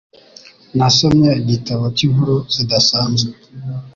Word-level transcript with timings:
Nasomye 0.77 1.29
igitabo 1.41 1.83
cyinkuru 1.97 2.35
zidasanzwe. 2.55 3.31